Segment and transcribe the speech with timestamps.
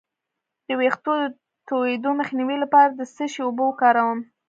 [0.67, 1.23] د ویښتو د
[1.67, 4.19] تویدو مخنیوي لپاره د څه شي اوبه وکاروم؟